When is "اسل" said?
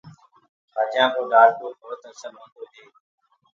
2.09-2.33